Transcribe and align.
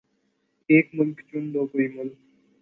ایک 0.71 0.85
مُلک 0.97 1.17
چُن 1.27 1.43
لو 1.53 1.61
کوئی 1.71 1.87
مُلک 1.95 2.17